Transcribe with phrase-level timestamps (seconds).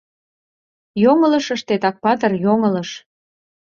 [1.03, 2.89] Йоҥылыш ыштет, Акпатыр, йоҥылыш.